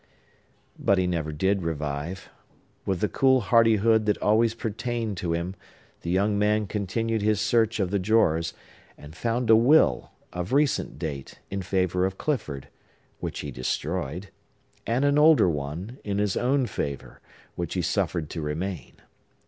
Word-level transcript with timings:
But 0.79 0.97
he 0.97 1.05
never 1.05 1.31
did 1.31 1.61
revive. 1.61 2.31
With 2.87 3.01
the 3.01 3.07
cool 3.07 3.39
hardihood 3.39 4.07
that 4.07 4.17
always 4.17 4.55
pertained 4.55 5.17
to 5.17 5.33
him, 5.33 5.53
the 6.01 6.09
young 6.09 6.39
man 6.39 6.65
continued 6.65 7.21
his 7.21 7.39
search 7.39 7.79
of 7.79 7.91
the 7.91 7.99
drawers, 7.99 8.55
and 8.97 9.15
found 9.15 9.51
a 9.51 9.55
will, 9.55 10.09
of 10.33 10.53
recent 10.53 10.97
date, 10.97 11.37
in 11.51 11.61
favor 11.61 12.03
of 12.07 12.17
Clifford,—which 12.17 13.41
he 13.41 13.51
destroyed,—and 13.51 15.05
an 15.05 15.19
older 15.19 15.47
one, 15.47 15.99
in 16.03 16.17
his 16.17 16.35
own 16.35 16.65
favor, 16.65 17.21
which 17.53 17.75
he 17.75 17.83
suffered 17.83 18.27
to 18.31 18.41
remain. 18.41 18.93